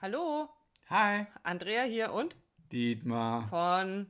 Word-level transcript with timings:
Hallo, 0.00 0.48
Hi, 0.88 1.26
Andrea 1.42 1.82
hier 1.84 2.12
und 2.12 2.34
Dietmar. 2.72 3.46
von 3.48 4.06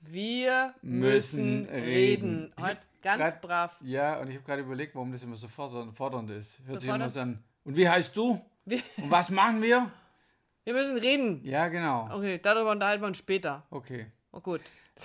Wir 0.00 0.74
Müssen 0.82 1.62
müssen, 1.62 1.66
reden. 1.70 1.84
reden. 1.84 2.54
Heute 2.60 2.80
ganz 3.02 3.20
grad- 3.34 3.40
brav. 3.42 3.76
Ja, 3.82 4.18
und 4.20 4.28
ich 4.30 4.36
habe 4.36 4.44
gerade 4.46 4.62
überlegt, 4.62 4.94
warum 4.94 5.12
das 5.12 5.22
immer 5.22 5.36
so 5.36 5.48
fordernd, 5.48 5.94
fordernd 5.94 6.30
ist. 6.30 6.58
Hört 6.60 6.74
So 6.74 6.80
sich 6.80 6.88
immer 6.88 6.94
fordernd? 7.08 7.12
so 7.12 7.20
an. 7.20 7.44
Und 7.64 7.76
wie 7.76 7.88
heißt 7.88 8.16
du? 8.16 8.40
Wir, 8.64 8.78
Und 8.96 9.10
was 9.10 9.28
machen 9.30 9.62
wir? 9.62 9.90
wir 10.64 10.72
müssen 10.72 10.96
reden. 10.96 11.44
Ja, 11.44 11.68
genau. 11.68 12.08
Okay, 12.12 12.38
darüber 12.42 12.70
unterhalten 12.72 13.02
wir 13.02 13.08
uns 13.08 13.18
später. 13.18 13.64
Okay. 13.70 14.06
Oh 14.32 14.40
gut. 14.40 14.60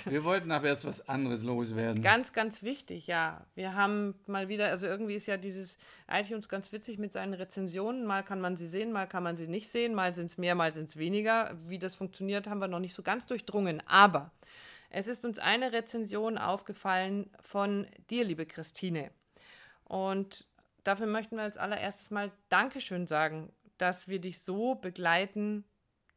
Wir 0.05 0.23
wollten 0.23 0.51
aber 0.51 0.67
erst 0.67 0.85
was 0.85 1.09
anderes 1.09 1.43
loswerden. 1.43 2.03
Ganz, 2.03 2.33
ganz 2.33 2.61
wichtig, 2.61 3.07
ja. 3.07 3.45
Wir 3.55 3.73
haben 3.73 4.13
mal 4.27 4.47
wieder, 4.47 4.67
also 4.67 4.85
irgendwie 4.85 5.15
ist 5.15 5.25
ja 5.25 5.37
dieses 5.37 5.77
iTunes 6.07 6.47
ganz 6.47 6.71
witzig 6.71 6.99
mit 6.99 7.11
seinen 7.11 7.33
Rezensionen. 7.33 8.05
Mal 8.05 8.23
kann 8.23 8.39
man 8.39 8.55
sie 8.55 8.67
sehen, 8.67 8.91
mal 8.91 9.07
kann 9.07 9.23
man 9.23 9.35
sie 9.35 9.47
nicht 9.47 9.69
sehen, 9.69 9.95
mal 9.95 10.13
sind 10.13 10.27
es 10.27 10.37
mehr, 10.37 10.53
mal 10.53 10.71
sind 10.73 10.89
es 10.89 10.97
weniger. 10.97 11.55
Wie 11.67 11.79
das 11.79 11.95
funktioniert, 11.95 12.47
haben 12.47 12.59
wir 12.59 12.67
noch 12.67 12.79
nicht 12.79 12.93
so 12.93 13.01
ganz 13.01 13.25
durchdrungen. 13.25 13.81
Aber 13.87 14.31
es 14.91 15.07
ist 15.07 15.25
uns 15.25 15.39
eine 15.39 15.71
Rezension 15.71 16.37
aufgefallen 16.37 17.29
von 17.41 17.87
dir, 18.09 18.23
liebe 18.23 18.45
Christine. 18.45 19.09
Und 19.85 20.45
dafür 20.83 21.07
möchten 21.07 21.35
wir 21.35 21.43
als 21.43 21.57
allererstes 21.57 22.11
mal 22.11 22.31
Dankeschön 22.49 23.07
sagen, 23.07 23.51
dass 23.79 24.07
wir 24.07 24.19
dich 24.19 24.41
so 24.41 24.75
begleiten 24.75 25.63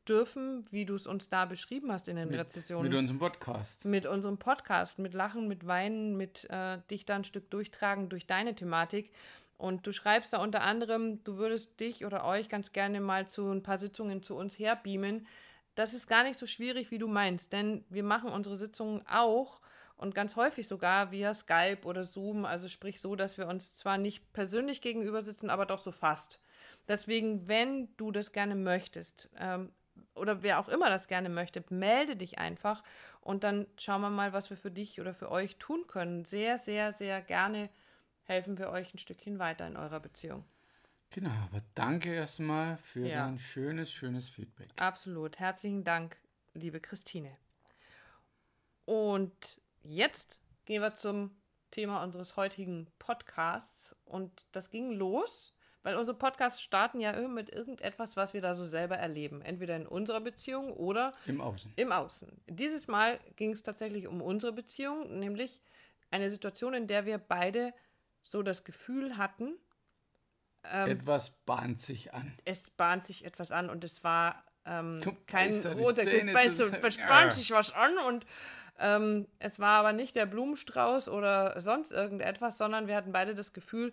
dürfen, 0.08 0.66
wie 0.70 0.84
du 0.84 0.94
es 0.94 1.06
uns 1.06 1.28
da 1.28 1.44
beschrieben 1.44 1.92
hast 1.92 2.08
in 2.08 2.16
den 2.16 2.28
mit, 2.28 2.38
Rezensionen 2.38 2.90
mit 2.90 2.98
unserem 2.98 3.18
Podcast. 3.18 3.84
mit 3.84 4.06
unserem 4.06 4.38
Podcast, 4.38 4.98
mit 4.98 5.14
Lachen, 5.14 5.48
mit 5.48 5.66
Weinen, 5.66 6.16
mit 6.16 6.48
äh, 6.50 6.78
dich 6.90 7.04
da 7.04 7.16
ein 7.16 7.24
Stück 7.24 7.50
durchtragen 7.50 8.08
durch 8.08 8.26
deine 8.26 8.54
Thematik. 8.54 9.10
Und 9.56 9.86
du 9.86 9.92
schreibst 9.92 10.32
da 10.32 10.38
unter 10.38 10.62
anderem, 10.62 11.22
du 11.22 11.36
würdest 11.36 11.78
dich 11.78 12.04
oder 12.04 12.24
euch 12.24 12.48
ganz 12.48 12.72
gerne 12.72 13.00
mal 13.00 13.28
zu 13.28 13.48
ein 13.50 13.62
paar 13.62 13.78
Sitzungen 13.78 14.22
zu 14.22 14.34
uns 14.34 14.58
herbeamen. 14.58 15.26
Das 15.74 15.94
ist 15.94 16.08
gar 16.08 16.24
nicht 16.24 16.36
so 16.36 16.46
schwierig, 16.46 16.90
wie 16.90 16.98
du 16.98 17.06
meinst, 17.06 17.52
denn 17.52 17.84
wir 17.88 18.02
machen 18.02 18.30
unsere 18.30 18.56
Sitzungen 18.56 19.06
auch 19.06 19.60
und 19.96 20.16
ganz 20.16 20.34
häufig 20.34 20.66
sogar 20.66 21.12
via 21.12 21.32
Skype 21.32 21.82
oder 21.84 22.02
Zoom, 22.02 22.44
also 22.44 22.66
sprich 22.66 23.00
so, 23.00 23.14
dass 23.14 23.38
wir 23.38 23.46
uns 23.46 23.76
zwar 23.76 23.98
nicht 23.98 24.32
persönlich 24.32 24.80
gegenüber 24.80 25.22
sitzen, 25.22 25.48
aber 25.48 25.64
doch 25.64 25.78
so 25.78 25.92
fast. 25.92 26.40
Deswegen, 26.88 27.46
wenn 27.46 27.88
du 27.96 28.10
das 28.10 28.32
gerne 28.32 28.56
möchtest, 28.56 29.30
ähm, 29.38 29.70
oder 30.14 30.42
wer 30.42 30.58
auch 30.60 30.68
immer 30.68 30.88
das 30.88 31.08
gerne 31.08 31.28
möchte, 31.28 31.64
melde 31.70 32.16
dich 32.16 32.38
einfach 32.38 32.82
und 33.20 33.44
dann 33.44 33.66
schauen 33.78 34.00
wir 34.02 34.10
mal, 34.10 34.32
was 34.32 34.50
wir 34.50 34.56
für 34.56 34.70
dich 34.70 35.00
oder 35.00 35.14
für 35.14 35.30
euch 35.30 35.56
tun 35.56 35.86
können. 35.86 36.24
Sehr, 36.24 36.58
sehr, 36.58 36.92
sehr 36.92 37.22
gerne 37.22 37.70
helfen 38.24 38.58
wir 38.58 38.70
euch 38.70 38.94
ein 38.94 38.98
Stückchen 38.98 39.38
weiter 39.38 39.66
in 39.66 39.76
eurer 39.76 40.00
Beziehung. 40.00 40.44
Genau, 41.10 41.30
aber 41.30 41.62
danke 41.74 42.14
erstmal 42.14 42.78
für 42.78 43.06
Ja. 43.08 43.26
dein 43.26 43.38
schönes, 43.38 43.92
schönes 43.92 44.28
Feedback. 44.30 44.70
Absolut. 44.76 45.38
Herzlichen 45.38 45.84
Dank, 45.84 46.16
liebe 46.54 46.80
Christine. 46.80 47.36
Und 48.84 49.60
jetzt 49.82 50.38
gehen 50.64 50.82
wir 50.82 50.94
zum 50.94 51.36
Thema 51.70 52.02
unseres 52.02 52.36
heutigen 52.36 52.88
Podcasts. 52.98 53.94
Und 54.04 54.46
das 54.52 54.70
ging 54.70 54.92
los, 54.92 55.54
weil 55.82 55.96
unsere 55.96 56.16
Podcasts 56.16 56.62
starten 56.62 57.00
ja 57.00 57.10
immer 57.12 57.28
mit 57.28 57.50
irgendetwas, 57.50 58.16
was 58.16 58.34
wir 58.34 58.40
da 58.40 58.54
so 58.54 58.64
selber 58.64 58.96
erleben. 58.96 59.42
Entweder 59.42 59.76
in 59.76 59.86
unserer 59.86 60.20
Beziehung 60.20 60.72
oder 60.72 61.12
Im 61.26 61.40
Außen. 61.40 61.72
Im 61.76 61.92
Außen. 61.92 62.40
Dieses 62.46 62.86
Mal 62.86 63.18
ging 63.36 63.50
es 63.52 63.62
tatsächlich 63.62 64.06
um 64.06 64.22
unsere 64.22 64.52
Beziehung, 64.52 65.18
nämlich 65.18 65.60
eine 66.10 66.30
Situation, 66.30 66.74
in 66.74 66.86
der 66.86 67.06
wir 67.06 67.18
beide 67.18 67.72
so 68.22 68.42
das 68.42 68.64
Gefühl 68.64 69.16
hatten, 69.16 69.54
ähm, 70.70 70.90
Etwas 70.90 71.30
bahnt 71.44 71.80
sich 71.80 72.14
an. 72.14 72.36
es 72.44 72.70
bahnt 72.70 73.04
sich 73.04 73.24
etwas 73.24 73.50
an 73.50 73.68
und 73.68 73.82
es 73.82 74.04
war 74.04 74.44
ähm, 74.64 75.00
Du 75.02 75.12
kein 75.26 75.52
roter, 75.66 76.02
Zähne 76.02 76.32
weißt 76.32 76.60
du, 76.60 76.64
es 76.64 76.96
bahnt 76.98 77.32
sich 77.32 77.50
was 77.50 77.72
an 77.72 77.98
und 78.06 78.26
ähm, 78.78 79.26
es 79.38 79.58
war 79.58 79.80
aber 79.80 79.92
nicht 79.92 80.14
der 80.14 80.26
Blumenstrauß 80.26 81.08
oder 81.08 81.60
sonst 81.60 81.90
irgendetwas, 81.90 82.58
sondern 82.58 82.86
wir 82.86 82.94
hatten 82.94 83.12
beide 83.12 83.34
das 83.34 83.52
Gefühl, 83.52 83.92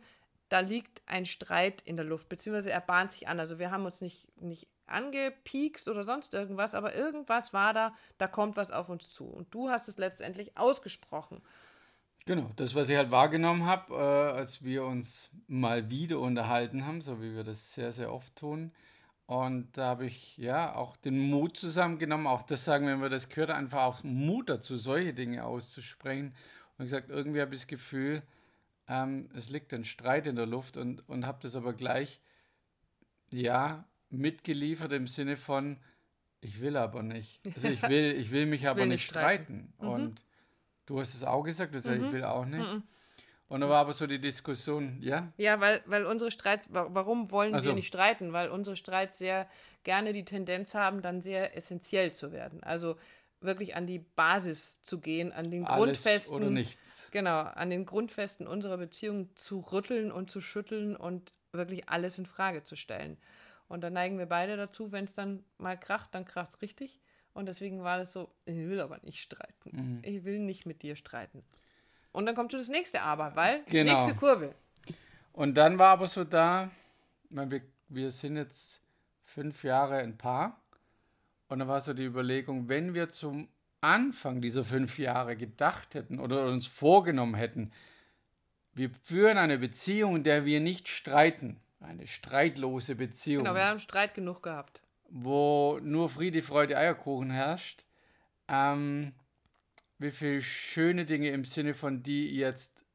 da 0.49 0.59
liegt 0.59 1.01
ein 1.05 1.25
Streit 1.25 1.81
in 1.81 1.95
der 1.95 2.05
Luft, 2.05 2.27
beziehungsweise 2.27 2.71
er 2.71 2.81
bahnt 2.81 3.11
sich 3.11 3.27
an. 3.27 3.39
Also 3.39 3.59
wir 3.59 3.71
haben 3.71 3.85
uns 3.85 4.01
nicht, 4.01 4.27
nicht 4.41 4.67
angepiekst 4.87 5.87
oder 5.87 6.03
sonst 6.03 6.33
irgendwas, 6.33 6.73
aber 6.73 6.95
irgendwas 6.95 7.53
war 7.53 7.73
da, 7.73 7.93
da 8.17 8.27
kommt 8.27 8.57
was 8.57 8.71
auf 8.71 8.89
uns 8.89 9.11
zu. 9.11 9.25
Und 9.25 9.53
du 9.53 9.69
hast 9.69 9.87
es 9.87 9.97
letztendlich 9.97 10.57
ausgesprochen. 10.57 11.41
Genau, 12.25 12.51
das, 12.57 12.75
was 12.75 12.89
ich 12.89 12.97
halt 12.97 13.11
wahrgenommen 13.11 13.65
habe, 13.65 13.93
äh, 13.93 14.37
als 14.37 14.63
wir 14.63 14.83
uns 14.83 15.31
mal 15.47 15.89
wieder 15.89 16.19
unterhalten 16.19 16.85
haben, 16.85 17.01
so 17.01 17.21
wie 17.21 17.35
wir 17.35 17.43
das 17.43 17.73
sehr, 17.73 17.91
sehr 17.91 18.11
oft 18.11 18.35
tun. 18.35 18.71
Und 19.25 19.77
da 19.77 19.85
habe 19.85 20.07
ich 20.07 20.37
ja 20.37 20.75
auch 20.75 20.97
den 20.97 21.19
Mut 21.19 21.55
zusammengenommen, 21.55 22.25
auch 22.25 22.41
das 22.41 22.65
sagen, 22.65 22.87
wenn 22.87 23.01
wir 23.01 23.09
das 23.09 23.29
gehört, 23.29 23.51
einfach 23.51 23.83
auch 23.83 24.03
Mut 24.03 24.49
dazu, 24.49 24.75
solche 24.77 25.13
Dinge 25.13 25.45
auszusprechen. 25.45 26.33
Und 26.77 26.85
gesagt, 26.85 27.09
irgendwie 27.09 27.41
habe 27.41 27.53
ich 27.53 27.61
das 27.61 27.67
Gefühl, 27.67 28.23
ähm, 28.89 29.29
es 29.35 29.49
liegt 29.49 29.73
ein 29.73 29.85
Streit 29.85 30.27
in 30.27 30.35
der 30.35 30.45
Luft 30.47 30.75
und, 30.75 31.07
und 31.07 31.25
habe 31.25 31.39
das 31.41 31.55
aber 31.55 31.73
gleich, 31.73 32.19
ja, 33.31 33.85
mitgeliefert 34.09 34.91
im 34.91 35.07
Sinne 35.07 35.37
von, 35.37 35.77
ich 36.41 36.61
will 36.61 36.77
aber 36.77 37.03
nicht. 37.03 37.41
Also 37.55 37.67
ich 37.67 37.81
will, 37.89 38.15
ich 38.17 38.31
will 38.31 38.45
mich 38.45 38.67
aber 38.67 38.79
Will 38.81 38.87
nicht 38.87 38.95
nicht 39.01 39.09
streiten. 39.09 39.73
streiten. 39.77 39.91
Und 39.93 40.25
du 40.85 40.99
hast 40.99 41.13
es 41.13 41.23
auch 41.23 41.43
gesagt, 41.43 41.73
du 41.75 41.79
sagst, 41.79 42.01
ich 42.01 42.11
will 42.11 42.23
auch 42.23 42.45
nicht. 42.45 42.59
Mhm. 42.67 42.83
Und 43.49 43.61
da 43.61 43.69
war 43.69 43.79
aber 43.81 43.93
so 43.93 44.05
die 44.05 44.19
Diskussion, 44.21 44.99
ja, 45.01 45.31
Ja, 45.37 45.59
weil, 45.59 45.81
weil 45.87 46.05
unsere 46.05 46.29
Streits, 46.29 46.71
wa- 46.71 46.87
warum 46.91 47.31
wollen 47.31 47.55
Ach 47.55 47.61
so. 47.61 47.69
wir 47.69 47.75
nicht 47.75 47.87
streiten? 47.87 48.31
Weil 48.31 48.49
unsere 48.49 48.75
Streits 48.75 49.17
sehr 49.17 49.47
gerne 49.83 50.13
die 50.13 50.23
Tendenz 50.23 50.75
haben, 50.75 51.01
dann 51.01 51.19
sehr 51.21 51.57
essentiell 51.57 52.13
zu 52.13 52.31
werden. 52.31 52.61
Also 52.63 52.95
wirklich 53.41 53.75
an 53.75 53.87
die 53.87 53.99
Basis 53.99 54.81
zu 54.83 54.99
gehen, 54.99 55.31
an 55.31 55.49
den 55.49 55.65
alles 55.65 56.03
Grundfesten. 56.03 56.35
oder 56.35 56.49
nichts. 56.49 57.09
Genau, 57.11 57.39
an 57.41 57.69
den 57.69 57.85
Grundfesten 57.85 58.47
unserer 58.47 58.77
Beziehung 58.77 59.29
zu 59.35 59.59
rütteln 59.59 60.11
und 60.11 60.29
zu 60.29 60.41
schütteln 60.41 60.95
und 60.95 61.33
wirklich 61.51 61.89
alles 61.89 62.17
in 62.17 62.25
Frage 62.25 62.63
zu 62.63 62.75
stellen. 62.75 63.17
Und 63.67 63.81
da 63.81 63.89
neigen 63.89 64.17
wir 64.17 64.25
beide 64.25 64.57
dazu, 64.57 64.91
wenn 64.91 65.05
es 65.05 65.13
dann 65.13 65.43
mal 65.57 65.77
kracht, 65.79 66.13
dann 66.13 66.25
kracht 66.25 66.55
es 66.55 66.61
richtig. 66.61 66.99
Und 67.33 67.45
deswegen 67.45 67.83
war 67.83 67.99
das 67.99 68.11
so, 68.11 68.29
ich 68.45 68.55
will 68.55 68.81
aber 68.81 68.99
nicht 69.03 69.21
streiten. 69.21 69.69
Mhm. 69.71 69.99
Ich 70.03 70.23
will 70.25 70.39
nicht 70.39 70.65
mit 70.65 70.81
dir 70.81 70.95
streiten. 70.95 71.43
Und 72.11 72.25
dann 72.25 72.35
kommt 72.35 72.51
schon 72.51 72.59
das 72.59 72.69
nächste 72.69 73.01
Aber, 73.01 73.35
weil 73.35 73.63
Genau. 73.67 73.93
nächste 73.93 74.15
Kurve. 74.15 74.53
Und 75.31 75.55
dann 75.55 75.77
war 75.77 75.89
aber 75.89 76.07
so 76.07 76.23
da, 76.23 76.71
wir, 77.29 77.61
wir 77.87 78.11
sind 78.11 78.35
jetzt 78.35 78.81
fünf 79.23 79.63
Jahre 79.63 79.97
ein 79.97 80.17
Paar. 80.17 80.59
Und 81.49 81.59
da 81.59 81.67
war 81.67 81.81
so 81.81 81.93
die 81.93 82.05
Überlegung, 82.05 82.69
wenn 82.69 82.93
wir 82.93 83.09
zum 83.09 83.49
Anfang 83.81 84.41
dieser 84.41 84.63
fünf 84.63 84.99
Jahre 84.99 85.35
gedacht 85.35 85.95
hätten 85.95 86.19
oder 86.19 86.45
uns 86.47 86.67
vorgenommen 86.67 87.35
hätten, 87.35 87.71
wir 88.73 88.91
führen 89.03 89.37
eine 89.37 89.57
Beziehung, 89.57 90.17
in 90.17 90.23
der 90.23 90.45
wir 90.45 90.61
nicht 90.61 90.87
streiten, 90.87 91.59
eine 91.79 92.07
streitlose 92.07 92.95
Beziehung, 92.95 93.43
Genau, 93.45 93.55
wir 93.55 93.65
haben 93.65 93.79
Streit 93.79 94.13
genug 94.13 94.43
gehabt. 94.43 94.81
wo 95.09 95.79
nur 95.81 96.09
Friede, 96.09 96.41
Freude, 96.43 96.77
Eierkuchen 96.77 97.31
herrscht, 97.31 97.83
ähm, 98.47 99.13
wie 99.97 100.11
viele 100.11 100.41
schöne 100.41 101.05
Dinge 101.05 101.29
im 101.29 101.45
Sinne 101.45 101.73
von 101.73 102.03
die 102.03 102.35
jetzt 102.35 102.85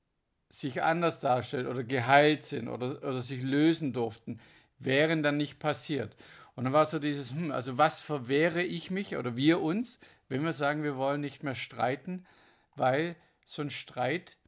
sich 0.48 0.82
anders 0.82 1.18
darstellen 1.20 1.66
oder 1.66 1.82
geheilt 1.82 2.44
sind 2.44 2.68
oder, 2.68 3.02
oder 3.02 3.20
sich 3.20 3.42
lösen 3.42 3.92
durften, 3.92 4.38
wären 4.78 5.22
dann 5.24 5.36
nicht 5.36 5.58
passiert. 5.58 6.14
Und 6.54 6.64
dann 6.64 6.72
war 6.72 6.86
so 6.86 6.98
dieses, 6.98 7.32
hm, 7.32 7.50
also 7.50 7.78
was 7.78 8.00
verwehre 8.00 8.62
ich 8.62 8.90
mich 8.90 9.16
oder 9.16 9.36
wir 9.36 9.60
uns, 9.60 9.98
wenn 10.28 10.44
wir 10.44 10.52
sagen, 10.52 10.82
wir 10.82 10.96
wollen 10.96 11.20
nicht 11.20 11.42
mehr 11.42 11.54
streiten, 11.54 12.26
weil 12.76 13.16
so 13.44 13.62
ein 13.62 13.70
Streit 13.70 14.38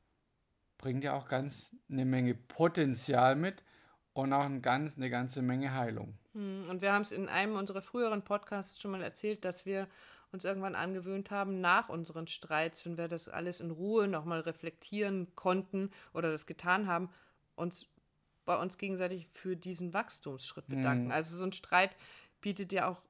bringt 0.78 1.04
ja 1.04 1.14
auch 1.14 1.28
ganz 1.28 1.74
eine 1.90 2.04
Menge 2.04 2.34
Potenzial 2.34 3.36
mit 3.36 3.64
und 4.12 4.32
auch 4.32 4.44
ein 4.44 4.62
ganz, 4.62 4.96
eine 4.96 5.10
ganze 5.10 5.42
Menge 5.42 5.74
Heilung. 5.74 6.16
Hm, 6.32 6.64
Und 6.68 6.80
wir 6.80 6.92
haben 6.92 7.02
es 7.02 7.12
in 7.12 7.28
einem 7.28 7.56
unserer 7.56 7.82
früheren 7.82 8.22
Podcasts 8.22 8.80
schon 8.80 8.92
mal 8.92 9.02
erzählt, 9.02 9.44
dass 9.44 9.66
wir 9.66 9.88
uns 10.32 10.44
irgendwann 10.44 10.74
angewöhnt 10.74 11.30
haben, 11.30 11.60
nach 11.60 11.88
unseren 11.88 12.26
Streits, 12.26 12.84
wenn 12.84 12.98
wir 12.98 13.08
das 13.08 13.28
alles 13.28 13.60
in 13.60 13.70
Ruhe 13.70 14.08
nochmal 14.08 14.40
reflektieren 14.40 15.34
konnten 15.34 15.90
oder 16.12 16.30
das 16.30 16.46
getan 16.46 16.86
haben, 16.86 17.10
uns 17.54 17.86
bei 18.46 18.56
uns 18.56 18.78
gegenseitig 18.78 19.28
für 19.32 19.56
diesen 19.56 19.92
Wachstumsschritt 19.92 20.66
bedanken. 20.68 21.06
Mhm. 21.06 21.12
Also 21.12 21.36
so 21.36 21.44
ein 21.44 21.52
Streit 21.52 21.96
bietet 22.40 22.72
ja 22.72 22.88
auch 22.88 23.02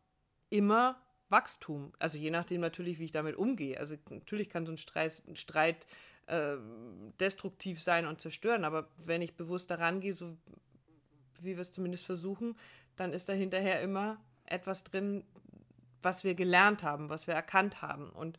immer 0.50 1.00
Wachstum. 1.28 1.92
Also 1.98 2.18
je 2.18 2.30
nachdem 2.30 2.60
natürlich, 2.60 2.98
wie 2.98 3.04
ich 3.04 3.12
damit 3.12 3.36
umgehe. 3.36 3.78
Also 3.78 3.96
natürlich 4.10 4.48
kann 4.48 4.66
so 4.66 4.72
ein 4.72 4.78
Streit, 4.78 5.22
ein 5.28 5.36
Streit 5.36 5.86
äh, 6.26 6.56
destruktiv 7.20 7.80
sein 7.80 8.06
und 8.06 8.20
zerstören, 8.20 8.64
aber 8.64 8.88
wenn 8.96 9.22
ich 9.22 9.36
bewusst 9.36 9.70
daran 9.70 10.00
gehe, 10.00 10.14
so 10.14 10.36
wie 11.40 11.56
wir 11.56 11.62
es 11.62 11.72
zumindest 11.72 12.04
versuchen, 12.04 12.56
dann 12.96 13.12
ist 13.12 13.28
da 13.28 13.32
hinterher 13.32 13.80
immer 13.82 14.18
etwas 14.46 14.84
drin, 14.84 15.24
was 16.02 16.24
wir 16.24 16.34
gelernt 16.34 16.82
haben, 16.82 17.08
was 17.10 17.26
wir 17.26 17.34
erkannt 17.34 17.82
haben. 17.82 18.10
Und, 18.10 18.38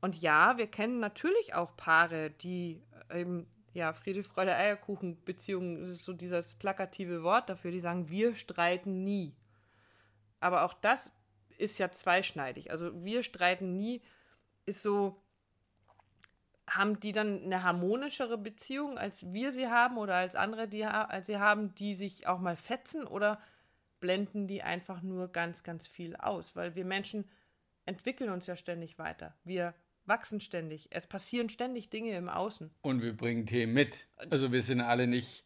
und 0.00 0.20
ja, 0.20 0.56
wir 0.56 0.66
kennen 0.66 1.00
natürlich 1.00 1.54
auch 1.54 1.76
Paare, 1.76 2.30
die 2.30 2.82
eben, 3.12 3.46
ja, 3.76 3.92
Friede, 3.92 4.22
Freude, 4.22 4.56
Eierkuchen 4.56 5.22
Beziehungen, 5.24 5.82
das 5.82 5.90
ist 5.90 6.04
so 6.04 6.14
dieses 6.14 6.54
plakative 6.54 7.22
Wort 7.22 7.50
dafür, 7.50 7.70
die 7.70 7.80
sagen, 7.80 8.08
wir 8.08 8.34
streiten 8.34 9.04
nie. 9.04 9.36
Aber 10.40 10.64
auch 10.64 10.72
das 10.72 11.12
ist 11.58 11.78
ja 11.78 11.90
zweischneidig. 11.90 12.70
Also 12.70 13.04
wir 13.04 13.22
streiten 13.22 13.76
nie, 13.76 14.00
ist 14.64 14.82
so, 14.82 15.20
haben 16.66 17.00
die 17.00 17.12
dann 17.12 17.44
eine 17.44 17.62
harmonischere 17.62 18.38
Beziehung, 18.38 18.96
als 18.96 19.30
wir 19.34 19.52
sie 19.52 19.68
haben 19.68 19.98
oder 19.98 20.14
als 20.14 20.36
andere, 20.36 20.68
die 20.68 20.86
als 20.86 21.26
sie 21.26 21.36
haben, 21.36 21.74
die 21.74 21.94
sich 21.94 22.26
auch 22.26 22.38
mal 22.38 22.56
fetzen 22.56 23.06
oder 23.06 23.38
blenden 24.00 24.46
die 24.46 24.62
einfach 24.62 25.02
nur 25.02 25.28
ganz, 25.28 25.64
ganz 25.64 25.86
viel 25.86 26.16
aus? 26.16 26.56
Weil 26.56 26.76
wir 26.76 26.86
Menschen 26.86 27.28
entwickeln 27.84 28.30
uns 28.30 28.46
ja 28.46 28.56
ständig 28.56 28.98
weiter. 28.98 29.34
Wir 29.44 29.74
wachsen 30.06 30.40
ständig. 30.40 30.88
Es 30.90 31.06
passieren 31.06 31.48
ständig 31.48 31.90
Dinge 31.90 32.16
im 32.16 32.28
Außen. 32.28 32.70
Und 32.82 33.02
wir 33.02 33.16
bringen 33.16 33.46
Themen 33.46 33.74
mit. 33.74 34.06
Also 34.30 34.52
wir 34.52 34.62
sind 34.62 34.80
alle 34.80 35.06
nicht, 35.06 35.44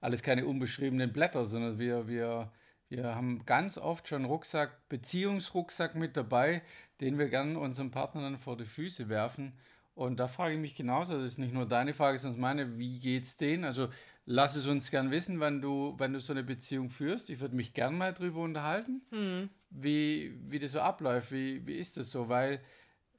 alles 0.00 0.22
keine 0.22 0.46
unbeschriebenen 0.46 1.12
Blätter, 1.12 1.46
sondern 1.46 1.78
wir, 1.78 2.08
wir, 2.08 2.52
wir 2.88 3.14
haben 3.14 3.44
ganz 3.46 3.78
oft 3.78 4.08
schon 4.08 4.24
Rucksack, 4.24 4.88
Beziehungsrucksack 4.88 5.94
mit 5.94 6.16
dabei, 6.16 6.62
den 7.00 7.18
wir 7.18 7.28
gerne 7.28 7.58
unseren 7.58 7.90
Partnern 7.90 8.38
vor 8.38 8.56
die 8.56 8.66
Füße 8.66 9.08
werfen 9.08 9.52
und 9.94 10.18
da 10.20 10.26
frage 10.26 10.54
ich 10.54 10.60
mich 10.60 10.74
genauso, 10.74 11.14
das 11.14 11.24
ist 11.24 11.38
nicht 11.38 11.52
nur 11.52 11.66
deine 11.66 11.92
Frage, 11.92 12.18
sondern 12.18 12.40
meine, 12.40 12.78
wie 12.78 12.98
geht's 12.98 13.36
denen? 13.36 13.64
Also 13.64 13.88
lass 14.24 14.56
es 14.56 14.66
uns 14.66 14.90
gern 14.90 15.10
wissen, 15.10 15.38
wenn 15.38 15.60
du, 15.60 15.94
wenn 15.98 16.14
du 16.14 16.20
so 16.20 16.32
eine 16.32 16.42
Beziehung 16.42 16.88
führst. 16.88 17.28
Ich 17.28 17.40
würde 17.40 17.54
mich 17.54 17.74
gern 17.74 17.98
mal 17.98 18.14
drüber 18.14 18.40
unterhalten, 18.40 19.02
hm. 19.10 19.50
wie, 19.70 20.34
wie 20.48 20.58
das 20.58 20.72
so 20.72 20.80
abläuft, 20.80 21.30
wie, 21.30 21.66
wie 21.66 21.76
ist 21.76 21.98
das 21.98 22.10
so? 22.10 22.28
Weil 22.28 22.60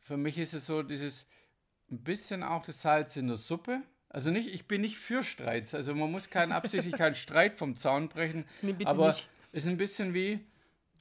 für 0.04 0.18
mich 0.18 0.38
ist 0.38 0.54
es 0.54 0.68
so 0.68 0.84
dieses 0.84 1.26
ein 1.90 2.04
bisschen 2.04 2.44
auch 2.44 2.66
das 2.66 2.82
Salz 2.82 3.16
in 3.16 3.28
der 3.28 3.38
Suppe. 3.38 3.82
Also 4.10 4.30
nicht, 4.30 4.54
ich 4.54 4.68
bin 4.68 4.82
nicht 4.82 4.98
für 4.98 5.24
Streits. 5.24 5.74
Also 5.74 5.96
man 5.96 6.12
muss 6.12 6.30
keinen 6.30 6.52
absichtlich 6.52 6.94
keinen 6.94 7.16
Streit 7.16 7.58
vom 7.58 7.78
Zaun 7.78 8.10
brechen. 8.10 8.46
Nee, 8.62 8.76
aber 8.86 9.10
es 9.10 9.28
ist 9.52 9.68
ein 9.68 9.78
bisschen 9.78 10.14
wie, 10.14 10.40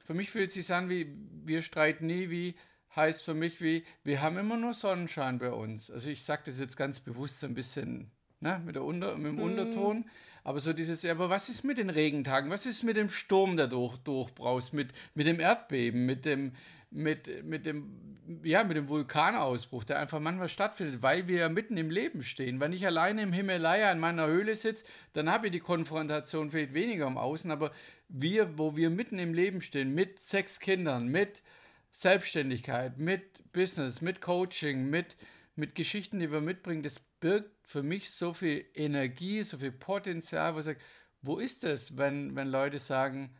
für 0.05 0.13
mich 0.13 0.31
fühlt 0.31 0.47
es 0.47 0.55
sich 0.55 0.73
an 0.73 0.89
wie, 0.89 1.13
wir 1.43 1.61
streiten 1.61 2.07
nie, 2.07 2.29
wie 2.29 2.55
heißt 2.95 3.23
für 3.23 3.33
mich 3.33 3.61
wie, 3.61 3.83
wir 4.03 4.21
haben 4.21 4.37
immer 4.37 4.55
nur 4.57 4.73
Sonnenschein 4.73 5.37
bei 5.37 5.51
uns. 5.51 5.91
Also 5.91 6.09
ich 6.09 6.23
sage 6.23 6.43
das 6.45 6.59
jetzt 6.59 6.77
ganz 6.77 6.99
bewusst 6.99 7.39
so 7.39 7.47
ein 7.47 7.55
bisschen 7.55 8.11
ne, 8.39 8.61
mit, 8.65 8.75
der 8.75 8.83
Unter, 8.83 9.17
mit 9.17 9.33
dem 9.33 9.35
mm. 9.37 9.41
Unterton. 9.41 10.05
Aber 10.43 10.59
so 10.59 10.73
dieses, 10.73 11.03
aber 11.05 11.29
was 11.29 11.49
ist 11.49 11.63
mit 11.63 11.77
den 11.77 11.89
Regentagen? 11.89 12.51
Was 12.51 12.65
ist 12.65 12.83
mit 12.83 12.97
dem 12.97 13.09
Sturm, 13.09 13.57
der 13.57 13.67
durch, 13.67 13.97
durchbraust? 13.97 14.73
Mit, 14.73 14.89
mit 15.15 15.25
dem 15.25 15.39
Erdbeben, 15.39 16.05
mit 16.05 16.25
dem, 16.25 16.53
mit, 16.93 17.43
mit 17.43 17.65
dem, 17.65 18.13
ja, 18.43 18.63
mit 18.63 18.77
dem 18.77 18.87
Vulkanausbruch, 18.87 19.83
der 19.83 19.99
einfach 19.99 20.19
manchmal 20.19 20.49
stattfindet, 20.49 21.01
weil 21.01 21.27
wir 21.27 21.39
ja 21.39 21.49
mitten 21.49 21.75
im 21.77 21.89
Leben 21.89 22.23
stehen. 22.23 22.59
Wenn 22.59 22.73
ich 22.73 22.85
alleine 22.85 23.23
im 23.23 23.33
Himalaya 23.33 23.91
in 23.91 23.99
meiner 23.99 24.27
Höhle 24.27 24.55
sitze, 24.55 24.85
dann 25.13 25.29
habe 25.29 25.47
ich 25.47 25.51
die 25.51 25.59
Konfrontation 25.59 26.51
vielleicht 26.51 26.73
weniger 26.73 27.05
am 27.05 27.17
Außen, 27.17 27.51
aber 27.51 27.71
wir, 28.07 28.57
wo 28.57 28.75
wir 28.75 28.89
mitten 28.89 29.19
im 29.19 29.33
Leben 29.33 29.61
stehen, 29.61 29.93
mit 29.93 30.19
sechs 30.19 30.59
Kindern, 30.59 31.07
mit 31.07 31.41
Selbstständigkeit, 31.91 32.97
mit 32.97 33.51
Business, 33.51 34.01
mit 34.01 34.21
Coaching, 34.21 34.89
mit, 34.89 35.17
mit 35.55 35.75
Geschichten, 35.75 36.19
die 36.19 36.31
wir 36.31 36.41
mitbringen, 36.41 36.83
das 36.83 36.99
birgt 37.19 37.51
für 37.67 37.83
mich 37.83 38.09
so 38.11 38.33
viel 38.33 38.65
Energie, 38.73 39.43
so 39.43 39.57
viel 39.57 39.71
Potenzial, 39.71 40.55
wo 40.55 40.59
ich 40.59 40.65
sage, 40.65 40.79
wo 41.21 41.39
ist 41.39 41.63
es, 41.63 41.97
wenn, 41.97 42.35
wenn 42.35 42.49
Leute 42.49 42.79
sagen, 42.79 43.35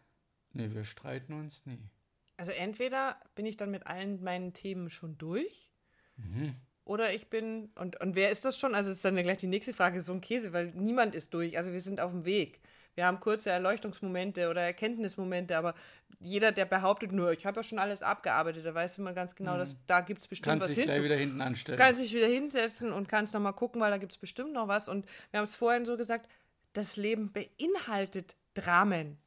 nee, 0.54 0.70
wir 0.72 0.86
streiten 0.86 1.34
uns 1.34 1.66
nie. 1.66 1.90
Also 2.38 2.52
entweder 2.52 3.18
bin 3.36 3.46
ich 3.46 3.58
dann 3.58 3.72
mit 3.72 3.88
allen 3.88 4.24
meinen 4.24 4.54
Themen 4.54 4.90
schon 4.90 5.18
durch, 5.18 5.72
mhm. 6.18 6.56
oder 6.84 7.14
ich 7.14 7.30
bin, 7.30 7.72
und, 7.76 8.00
und 8.02 8.16
wer 8.16 8.32
ist 8.32 8.46
das 8.46 8.58
schon? 8.58 8.76
Also 8.76 8.92
ist 8.92 9.06
dann 9.06 9.16
gleich 9.16 9.38
die 9.38 9.48
nächste 9.48 9.74
Frage, 9.74 10.02
so 10.02 10.14
ein 10.14 10.22
Käse, 10.22 10.54
weil 10.54 10.72
niemand 10.72 11.16
ist 11.16 11.34
durch, 11.34 11.58
also 11.58 11.72
wir 11.72 11.82
sind 11.82 12.00
auf 12.00 12.12
dem 12.12 12.26
Weg. 12.26 12.60
Wir 12.96 13.06
haben 13.08 13.20
kurze 13.20 13.50
Erleuchtungsmomente 13.50 14.50
oder 14.50 14.62
Erkenntnismomente, 14.62 15.58
aber 15.58 15.74
jeder, 16.20 16.52
der 16.52 16.66
behauptet, 16.66 17.12
nur 17.12 17.32
ich 17.32 17.46
habe 17.46 17.60
ja 17.60 17.64
schon 17.64 17.80
alles 17.80 18.04
abgearbeitet, 18.04 18.66
der 18.66 18.76
weiß 18.76 18.98
immer 19.00 19.14
ganz 19.14 19.36
genau, 19.36 19.56
mhm. 19.56 19.60
dass 19.60 19.86
da 19.88 20.02
gibt 20.02 20.22
es 20.22 20.28
bestimmt 20.28 20.48
kann 20.48 20.62
was 20.62 20.72
hin. 20.72 20.86
Kann 20.86 20.94
sich 20.94 21.04
wieder 21.04 21.16
hinten 21.16 21.42
anstellen. 21.42 21.78
Kann 21.78 21.96
sich 21.96 22.14
wieder 22.14 22.28
hinsetzen 22.28 22.92
und 22.92 23.10
kann 23.10 23.26
es 23.26 23.34
nochmal 23.34 23.54
gucken, 23.54 23.82
weil 23.82 23.92
da 23.92 23.98
gibt 23.98 24.12
es 24.12 24.18
bestimmt 24.18 24.54
noch 24.54 24.68
was. 24.68 24.88
Und 24.88 25.06
wir 25.32 25.40
haben 25.40 25.46
es 25.46 25.56
vorhin 25.56 25.86
so 25.86 25.98
gesagt, 25.98 26.30
das 26.74 26.96
Leben 26.96 27.32
beinhaltet 27.32 28.36
Dramen. 28.54 29.18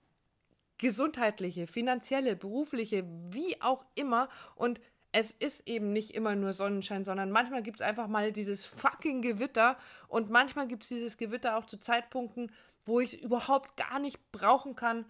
Gesundheitliche, 0.79 1.67
finanzielle, 1.67 2.37
berufliche, 2.37 3.05
wie 3.31 3.61
auch 3.63 3.85
immer. 3.95 4.29
Und 4.55 4.81
es 5.13 5.31
ist 5.31 5.67
eben 5.67 5.93
nicht 5.93 6.15
immer 6.15 6.37
nur 6.37 6.53
Sonnenschein, 6.53 7.05
sondern 7.05 7.31
manchmal 7.31 7.63
gibt 7.63 7.81
es 7.81 7.87
einfach 7.87 8.07
mal 8.07 8.33
dieses 8.33 8.67
fucking 8.67 9.23
Gewitter 9.23 9.79
und 10.09 10.29
manchmal 10.29 10.69
gibt 10.69 10.83
es 10.83 10.91
dieses 10.91 11.17
Gewitter 11.17 11.57
auch 11.57 11.65
zu 11.65 11.79
Zeitpunkten, 11.79 12.53
wo 12.85 13.01
ich 13.01 13.15
es 13.15 13.21
überhaupt 13.21 13.77
gar 13.77 13.99
nicht 13.99 14.33
brauchen 14.33 14.75
kann. 14.77 15.07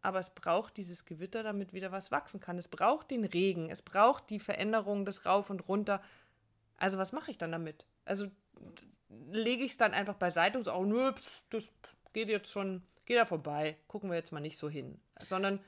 Aber 0.00 0.18
es 0.18 0.30
braucht 0.30 0.76
dieses 0.76 1.04
Gewitter, 1.04 1.42
damit 1.42 1.72
wieder 1.72 1.92
was 1.92 2.10
wachsen 2.10 2.40
kann. 2.40 2.58
Es 2.58 2.68
braucht 2.68 3.10
den 3.10 3.24
Regen, 3.24 3.70
es 3.70 3.82
braucht 3.82 4.30
die 4.30 4.40
Veränderung 4.40 5.04
des 5.04 5.26
Rauf 5.26 5.50
und 5.50 5.68
Runter. 5.68 6.02
Also 6.76 6.98
was 6.98 7.12
mache 7.12 7.30
ich 7.30 7.38
dann 7.38 7.52
damit? 7.52 7.86
Also 8.04 8.28
lege 9.30 9.64
ich 9.64 9.72
es 9.72 9.76
dann 9.76 9.92
einfach 9.92 10.14
beiseite 10.14 10.58
und 10.58 10.64
sage, 10.64 10.78
oh, 10.78 10.84
nö, 10.84 11.12
das 11.50 11.72
geht 12.12 12.28
jetzt 12.28 12.50
schon, 12.50 12.82
geht 13.04 13.16
da 13.16 13.24
vorbei, 13.24 13.76
gucken 13.88 14.10
wir 14.10 14.16
jetzt 14.16 14.32
mal 14.32 14.40
nicht 14.40 14.58
so 14.58 14.68
hin. 14.68 15.00
Sondern 15.24 15.60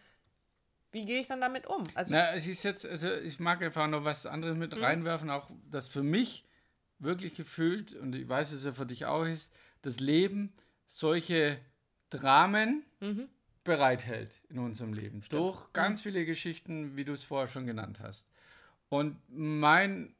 wie 0.93 1.05
gehe 1.05 1.20
ich 1.20 1.26
dann 1.26 1.41
damit 1.41 1.67
um? 1.67 1.85
Also, 1.94 2.14
Na, 2.14 2.32
es 2.35 2.46
ist 2.46 2.62
jetzt, 2.62 2.87
also 2.87 3.12
ich 3.12 3.41
mag 3.41 3.61
einfach 3.62 3.88
noch 3.88 4.05
was 4.05 4.26
anderes 4.26 4.56
mit 4.56 4.75
mhm. 4.75 4.85
reinwerfen, 4.85 5.29
auch 5.29 5.50
das 5.70 5.88
für 5.88 6.05
mich 6.05 6.44
wirklich 7.00 7.35
gefühlt, 7.35 7.94
und 7.94 8.14
ich 8.14 8.29
weiß, 8.29 8.50
dass 8.50 8.61
es 8.61 8.64
ja 8.64 8.73
für 8.73 8.87
dich 8.87 9.05
auch 9.06 9.25
ist, 9.25 9.52
das 9.82 9.99
Leben 9.99 10.52
solche 10.87 11.58
Dramen 12.11 12.85
mhm. 13.00 13.29
bereithält 13.64 14.40
in 14.49 14.61
unserem 14.61 14.93
Leben. 14.93 15.23
Stimmt. 15.23 15.43
Durch 15.43 15.73
ganz 15.73 16.00
mhm. 16.00 16.02
viele 16.05 16.25
Geschichten, 16.26 16.97
wie 16.97 17.05
du 17.05 17.12
es 17.12 17.25
vorher 17.25 17.49
schon 17.49 17.67
genannt 17.67 17.99
hast. 18.00 18.29
Und 18.88 19.20
mein, 19.29 20.14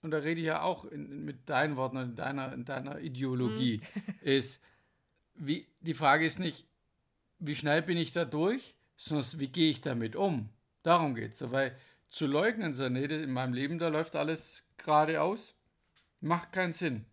und 0.00 0.10
da 0.10 0.18
rede 0.18 0.40
ich 0.40 0.46
ja 0.46 0.62
auch 0.62 0.86
in, 0.86 1.24
mit 1.24 1.48
deinen 1.50 1.76
Worten 1.76 1.98
und 1.98 2.10
in 2.10 2.16
deiner, 2.16 2.52
in 2.54 2.64
deiner 2.64 3.00
Ideologie, 3.00 3.82
mhm. 3.94 4.14
ist, 4.22 4.62
wie, 5.34 5.66
die 5.80 5.94
Frage 5.94 6.26
ist 6.26 6.38
nicht, 6.38 6.66
wie 7.38 7.54
schnell 7.54 7.82
bin 7.82 7.98
ich 7.98 8.12
da 8.12 8.24
durch, 8.24 8.74
sondern 8.96 9.40
wie 9.40 9.48
gehe 9.48 9.70
ich 9.70 9.80
damit 9.80 10.16
um? 10.16 10.48
Darum 10.82 11.14
geht 11.14 11.32
es. 11.32 11.50
Weil 11.50 11.76
zu 12.08 12.26
leugnen, 12.26 12.74
so, 12.74 12.88
nee, 12.88 13.04
in 13.04 13.32
meinem 13.32 13.54
Leben, 13.54 13.78
da 13.78 13.88
läuft 13.88 14.16
alles 14.16 14.64
geradeaus, 14.76 15.54
macht 16.20 16.52
keinen 16.52 16.72
Sinn. 16.72 17.04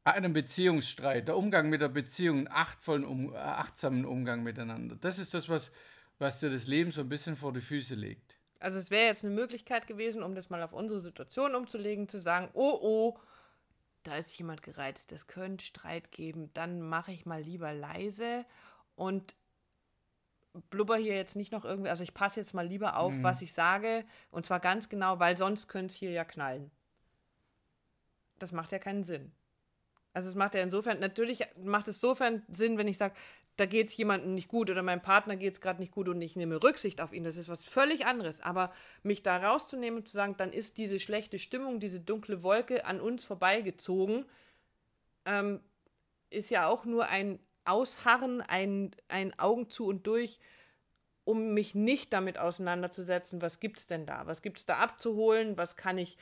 einem 0.03 0.33
Beziehungsstreit, 0.33 1.27
der 1.27 1.37
Umgang 1.37 1.69
mit 1.69 1.81
der 1.81 1.89
Beziehung, 1.89 2.39
einen 2.39 2.47
achtvollen, 2.49 3.05
um, 3.05 3.33
äh, 3.33 3.37
achtsamen 3.37 4.05
Umgang 4.05 4.43
miteinander. 4.43 4.95
Das 4.95 5.19
ist 5.19 5.33
das, 5.33 5.49
was, 5.49 5.71
was 6.19 6.39
dir 6.39 6.49
das 6.49 6.67
Leben 6.67 6.91
so 6.91 7.01
ein 7.01 7.09
bisschen 7.09 7.35
vor 7.35 7.53
die 7.53 7.61
Füße 7.61 7.95
legt. 7.95 8.37
Also 8.59 8.79
es 8.79 8.91
wäre 8.91 9.07
jetzt 9.07 9.25
eine 9.25 9.33
Möglichkeit 9.33 9.87
gewesen, 9.87 10.23
um 10.23 10.35
das 10.35 10.49
mal 10.49 10.61
auf 10.61 10.73
unsere 10.73 11.01
Situation 11.01 11.55
umzulegen, 11.55 12.07
zu 12.07 12.19
sagen, 12.21 12.49
oh 12.53 12.77
oh, 12.81 13.19
da 14.03 14.15
ist 14.17 14.37
jemand 14.37 14.61
gereizt, 14.61 15.11
es 15.13 15.27
könnte 15.27 15.63
Streit 15.63 16.11
geben, 16.11 16.49
dann 16.53 16.81
mache 16.81 17.11
ich 17.11 17.25
mal 17.25 17.41
lieber 17.41 17.73
leise 17.73 18.45
und 18.95 19.35
blubber 20.69 20.97
hier 20.97 21.15
jetzt 21.15 21.35
nicht 21.35 21.51
noch 21.51 21.65
irgendwie, 21.65 21.89
also 21.89 22.03
ich 22.03 22.13
passe 22.13 22.39
jetzt 22.39 22.53
mal 22.53 22.65
lieber 22.65 22.97
auf, 22.97 23.13
mhm. 23.13 23.23
was 23.23 23.41
ich 23.41 23.53
sage 23.53 24.05
und 24.31 24.45
zwar 24.45 24.59
ganz 24.59 24.89
genau, 24.89 25.19
weil 25.19 25.37
sonst 25.37 25.67
könnte 25.67 25.91
es 25.91 25.95
hier 25.95 26.11
ja 26.11 26.23
knallen. 26.23 26.71
Das 28.39 28.51
macht 28.51 28.71
ja 28.71 28.79
keinen 28.79 29.03
Sinn. 29.03 29.31
Also 30.13 30.29
es 30.29 30.35
macht 30.35 30.53
ja 30.53 30.61
insofern, 30.61 30.99
natürlich 30.99 31.43
macht 31.63 31.87
es 31.87 31.97
insofern 31.97 32.43
Sinn, 32.47 32.77
wenn 32.77 32.87
ich 32.87 32.97
sage, 32.97 33.15
da 33.55 33.65
geht 33.65 33.87
es 33.87 33.97
jemandem 33.97 34.33
nicht 34.33 34.47
gut 34.47 34.69
oder 34.69 34.81
meinem 34.81 35.01
Partner 35.01 35.35
geht 35.35 35.53
es 35.53 35.61
gerade 35.61 35.79
nicht 35.79 35.91
gut 35.91 36.07
und 36.07 36.21
ich 36.21 36.35
nehme 36.35 36.61
Rücksicht 36.63 37.01
auf 37.01 37.13
ihn. 37.13 37.23
Das 37.23 37.37
ist 37.37 37.49
was 37.49 37.65
völlig 37.65 38.05
anderes. 38.05 38.41
Aber 38.41 38.71
mich 39.03 39.21
da 39.21 39.37
rauszunehmen 39.37 39.99
und 39.99 40.07
zu 40.07 40.13
sagen, 40.13 40.35
dann 40.37 40.51
ist 40.51 40.77
diese 40.77 40.99
schlechte 40.99 41.37
Stimmung, 41.37 41.79
diese 41.79 41.99
dunkle 41.99 42.41
Wolke 42.41 42.85
an 42.85 42.99
uns 42.99 43.25
vorbeigezogen, 43.25 44.25
ähm, 45.25 45.59
ist 46.31 46.49
ja 46.49 46.67
auch 46.67 46.85
nur 46.85 47.07
ein 47.07 47.39
Ausharren, 47.65 48.41
ein, 48.41 48.91
ein 49.07 49.37
Augen 49.39 49.69
zu 49.69 49.85
und 49.87 50.07
durch, 50.07 50.39
um 51.23 51.53
mich 51.53 51.73
nicht 51.73 52.11
damit 52.11 52.37
auseinanderzusetzen, 52.37 53.41
was 53.41 53.59
gibt 53.59 53.79
es 53.79 53.87
denn 53.87 54.05
da? 54.05 54.27
Was 54.27 54.41
gibt 54.41 54.57
es 54.57 54.65
da 54.65 54.77
abzuholen? 54.77 55.57
Was 55.57 55.75
kann 55.77 55.97
ich 55.97 56.17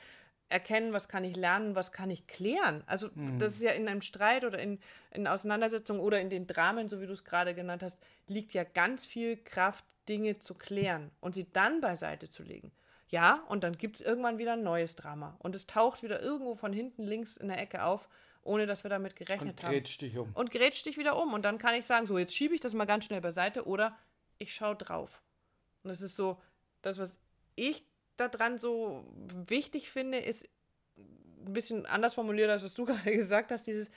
erkennen, 0.51 0.93
was 0.93 1.07
kann 1.07 1.23
ich 1.23 1.35
lernen, 1.35 1.75
was 1.75 1.91
kann 1.91 2.09
ich 2.09 2.27
klären. 2.27 2.83
Also 2.85 3.09
mhm. 3.13 3.39
das 3.39 3.53
ist 3.53 3.63
ja 3.63 3.71
in 3.71 3.87
einem 3.87 4.01
Streit 4.01 4.43
oder 4.43 4.59
in, 4.59 4.79
in 5.11 5.27
Auseinandersetzungen 5.27 6.01
oder 6.01 6.19
in 6.19 6.29
den 6.29 6.45
Dramen, 6.45 6.89
so 6.89 7.01
wie 7.01 7.07
du 7.07 7.13
es 7.13 7.23
gerade 7.23 7.55
genannt 7.55 7.83
hast, 7.83 7.99
liegt 8.27 8.53
ja 8.53 8.63
ganz 8.63 9.05
viel 9.05 9.37
Kraft, 9.37 9.85
Dinge 10.09 10.39
zu 10.39 10.55
klären 10.55 11.11
und 11.21 11.35
sie 11.35 11.47
dann 11.53 11.79
beiseite 11.79 12.27
zu 12.29 12.43
legen. 12.43 12.71
Ja, 13.07 13.43
und 13.49 13.63
dann 13.63 13.77
gibt 13.77 13.97
es 13.97 14.01
irgendwann 14.01 14.37
wieder 14.37 14.53
ein 14.53 14.63
neues 14.63 14.95
Drama. 14.95 15.35
Und 15.39 15.55
es 15.55 15.67
taucht 15.67 16.01
wieder 16.01 16.21
irgendwo 16.21 16.55
von 16.55 16.73
hinten 16.73 17.03
links 17.03 17.37
in 17.37 17.49
der 17.49 17.61
Ecke 17.61 17.83
auf, 17.83 18.09
ohne 18.43 18.65
dass 18.65 18.83
wir 18.83 18.89
damit 18.89 19.15
gerechnet 19.15 19.57
Und 19.57 19.63
haben. 19.63 19.71
grätscht 19.71 20.01
dich 20.01 20.17
um. 20.17 20.31
Und 20.33 20.51
grätscht 20.51 20.85
dich 20.85 20.97
wieder 20.97 21.21
um. 21.21 21.33
Und 21.33 21.43
dann 21.43 21.57
kann 21.57 21.75
ich 21.75 21.85
sagen, 21.85 22.05
so, 22.05 22.17
jetzt 22.17 22.35
schiebe 22.35 22.55
ich 22.55 22.61
das 22.61 22.73
mal 22.73 22.85
ganz 22.85 23.05
schnell 23.05 23.21
beiseite 23.21 23.65
oder 23.65 23.97
ich 24.37 24.53
schaue 24.53 24.75
drauf. 24.75 25.21
Und 25.83 25.89
das 25.89 26.01
ist 26.01 26.15
so, 26.15 26.41
das, 26.81 26.97
was 26.97 27.17
ich 27.55 27.85
daran 28.17 28.57
so 28.57 29.05
wichtig 29.47 29.89
finde, 29.89 30.19
ist 30.19 30.49
ein 30.97 31.53
bisschen 31.53 31.85
anders 31.85 32.15
formuliert, 32.15 32.49
als 32.49 32.63
was 32.63 32.73
du 32.73 32.85
gerade 32.85 33.15
gesagt 33.15 33.51
hast, 33.51 33.67
dieses, 33.67 33.91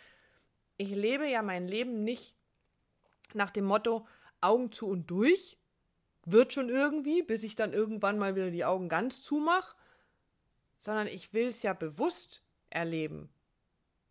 ich 0.76 0.90
lebe 0.90 1.28
ja 1.28 1.42
mein 1.42 1.68
Leben 1.68 2.04
nicht 2.04 2.36
nach 3.32 3.50
dem 3.50 3.64
Motto 3.64 4.06
Augen 4.40 4.72
zu 4.72 4.86
und 4.86 5.10
durch, 5.10 5.58
wird 6.26 6.52
schon 6.52 6.68
irgendwie, 6.68 7.22
bis 7.22 7.42
ich 7.44 7.54
dann 7.54 7.72
irgendwann 7.72 8.18
mal 8.18 8.34
wieder 8.34 8.50
die 8.50 8.64
Augen 8.64 8.88
ganz 8.88 9.22
zumache, 9.22 9.74
sondern 10.78 11.06
ich 11.06 11.32
will 11.32 11.46
es 11.46 11.62
ja 11.62 11.72
bewusst 11.72 12.42
erleben. 12.70 13.30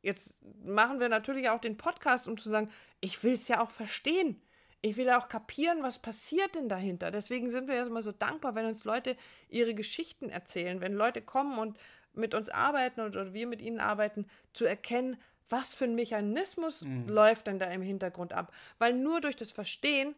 Jetzt 0.04 0.38
machen 0.64 1.00
wir 1.00 1.10
natürlich 1.10 1.50
auch 1.50 1.60
den 1.60 1.78
Podcast, 1.78 2.28
um 2.28 2.38
zu 2.38 2.50
sagen, 2.50 2.70
ich 3.02 3.24
will 3.24 3.34
es 3.34 3.48
ja 3.48 3.64
auch 3.64 3.72
verstehen. 3.72 4.40
Ich 4.82 4.98
will 4.98 5.06
ja 5.06 5.20
auch 5.20 5.30
kapieren, 5.30 5.82
was 5.82 5.98
passiert 5.98 6.56
denn 6.56 6.68
dahinter. 6.68 7.10
Deswegen 7.10 7.50
sind 7.50 7.70
wir 7.70 7.76
jetzt 7.76 7.90
mal 7.90 8.04
so 8.04 8.12
dankbar, 8.12 8.54
wenn 8.54 8.66
uns 8.66 8.84
Leute 8.84 9.16
ihre 9.48 9.74
Geschichten 9.74 10.30
erzählen, 10.30 10.82
wenn 10.82 10.94
Leute 10.94 11.22
kommen 11.22 11.58
und 11.58 11.78
mit 12.14 12.34
uns 12.36 12.50
arbeiten 12.50 13.00
oder 13.00 13.34
wir 13.34 13.48
mit 13.48 13.62
ihnen 13.62 13.80
arbeiten, 13.80 14.28
zu 14.52 14.66
erkennen, 14.66 15.18
was 15.48 15.74
für 15.74 15.86
ein 15.86 15.96
Mechanismus 15.96 16.82
Mhm. 16.82 17.08
läuft 17.08 17.48
denn 17.48 17.60
da 17.60 17.68
im 17.68 17.82
Hintergrund 17.82 18.34
ab. 18.34 18.54
Weil 18.78 18.94
nur 18.94 19.22
durch 19.22 19.38
das 19.38 19.52
Verstehen 19.52 20.16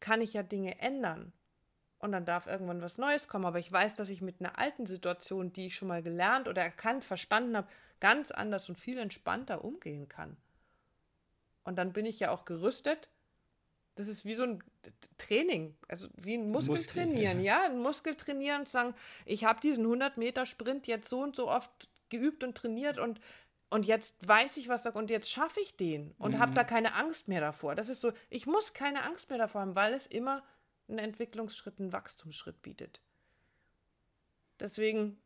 kann 0.00 0.22
ich 0.22 0.32
ja 0.32 0.42
Dinge 0.42 0.80
ändern. 0.80 1.32
Und 1.98 2.12
dann 2.12 2.26
darf 2.26 2.46
irgendwann 2.46 2.82
was 2.82 2.98
Neues 2.98 3.26
kommen. 3.26 3.46
Aber 3.46 3.58
ich 3.58 3.72
weiß, 3.72 3.96
dass 3.96 4.10
ich 4.10 4.20
mit 4.20 4.40
einer 4.40 4.58
alten 4.58 4.86
Situation, 4.86 5.52
die 5.52 5.66
ich 5.66 5.76
schon 5.76 5.88
mal 5.88 6.02
gelernt 6.02 6.46
oder 6.46 6.62
erkannt, 6.62 7.04
verstanden 7.04 7.56
habe, 7.56 7.68
ganz 8.00 8.30
anders 8.30 8.68
und 8.68 8.78
viel 8.78 8.98
entspannter 8.98 9.64
umgehen 9.64 10.08
kann. 10.08 10.36
Und 11.64 11.76
dann 11.76 11.92
bin 11.92 12.06
ich 12.06 12.20
ja 12.20 12.30
auch 12.30 12.44
gerüstet. 12.44 13.08
Das 13.96 14.08
ist 14.08 14.26
wie 14.26 14.34
so 14.34 14.42
ein 14.42 14.62
Training, 15.16 15.74
also 15.88 16.08
wie 16.16 16.34
ein 16.34 16.50
Muskel 16.50 16.74
Muskel, 16.74 16.92
trainieren, 16.92 17.42
ja, 17.42 17.64
ein 17.64 17.78
Muskel 17.78 18.14
trainieren 18.14 18.60
und 18.60 18.68
sagen, 18.68 18.94
ich 19.24 19.44
habe 19.44 19.58
diesen 19.60 19.84
100 19.84 20.18
Meter 20.18 20.44
Sprint 20.44 20.86
jetzt 20.86 21.08
so 21.08 21.20
und 21.22 21.34
so 21.34 21.48
oft 21.48 21.88
geübt 22.10 22.44
und 22.44 22.56
trainiert 22.56 22.98
und 22.98 23.20
und 23.68 23.84
jetzt 23.84 24.14
weiß 24.26 24.58
ich 24.58 24.68
was 24.68 24.84
da 24.84 24.90
und 24.90 25.10
jetzt 25.10 25.28
schaffe 25.28 25.60
ich 25.60 25.76
den 25.76 26.14
und 26.18 26.38
habe 26.38 26.54
da 26.54 26.62
keine 26.62 26.94
Angst 26.94 27.26
mehr 27.26 27.40
davor. 27.40 27.74
Das 27.74 27.88
ist 27.88 28.00
so, 28.00 28.12
ich 28.30 28.46
muss 28.46 28.74
keine 28.74 29.02
Angst 29.02 29.28
mehr 29.28 29.38
davor 29.38 29.62
haben, 29.62 29.74
weil 29.74 29.92
es 29.92 30.06
immer 30.06 30.44
einen 30.88 30.98
Entwicklungsschritt, 30.98 31.78
einen 31.80 31.92
Wachstumsschritt 31.92 32.62
bietet. 32.62 33.00
Deswegen 34.60 35.18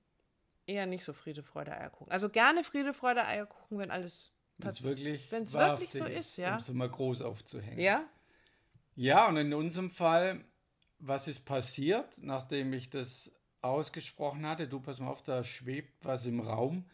eher 0.67 0.87
nicht 0.87 1.05
so 1.05 1.12
Friede, 1.12 1.43
Freude, 1.43 1.73
Eierkuchen. 1.73 2.11
Also 2.12 2.29
gerne 2.29 2.64
Friede, 2.64 2.95
Freude, 2.95 3.25
Eierkuchen, 3.26 3.79
wenn 3.79 3.90
alles 3.90 4.33
Wenn 4.59 4.71
es 4.71 4.79
tats- 4.79 4.83
wirklich, 4.85 5.31
wenn's 5.33 5.52
wirklich 5.52 5.90
so 5.93 6.05
ist, 6.05 6.37
ja. 6.37 6.52
Um 6.52 6.57
es 6.59 6.69
mal 6.73 6.88
groß 6.88 7.23
aufzuhängen. 7.23 7.81
Ja, 7.81 8.05
Ja, 8.97 9.29
und 9.29 9.37
in 9.37 9.55
unserem 9.55 9.90
Fall, 9.90 10.45
was 10.99 11.29
ist 11.29 11.40
passiert, 11.47 12.19
nachdem 12.19 12.73
ich 12.73 12.90
das 12.90 13.31
ausgesprochen 13.62 14.47
hatte? 14.47 14.69
Du, 14.69 14.81
pass 14.81 15.00
mal 15.00 15.09
auf, 15.11 15.23
da 15.23 15.45
schwebt 15.45 16.05
was 16.05 16.26
im 16.26 16.40
Raum. 16.40 16.85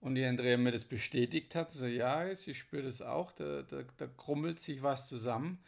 Und 0.00 0.14
die 0.14 0.24
Andrea 0.24 0.56
mir 0.56 0.72
das 0.72 0.86
bestätigt 0.86 1.54
hat. 1.54 1.72
So, 1.72 1.84
ja, 1.86 2.34
sie 2.34 2.54
spürt 2.54 2.86
es 2.86 3.02
auch, 3.02 3.32
da, 3.32 3.60
da, 3.62 3.82
da 3.98 4.06
krummelt 4.06 4.58
sich 4.58 4.82
was 4.82 5.08
zusammen. 5.08 5.62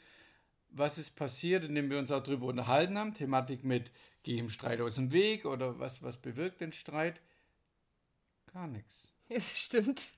Was 0.75 0.99
ist 0.99 1.17
passiert, 1.17 1.65
indem 1.65 1.91
wir 1.91 1.99
uns 1.99 2.11
auch 2.11 2.23
darüber 2.23 2.47
unterhalten 2.47 2.97
haben? 2.97 3.15
Thematik 3.15 3.63
mit, 3.63 3.91
geh 4.23 4.39
im 4.39 4.49
Streit 4.49 4.81
aus 4.81 4.95
dem 4.95 5.13
Weg 5.13 5.45
oder 5.45 5.79
was, 5.79 6.03
was 6.03 6.17
bewirkt 6.17 6.61
den 6.61 6.73
Streit? 6.73 7.21
Gar 8.53 8.69
nichts. 8.69 9.13
es 9.29 9.59
stimmt. 9.59 10.13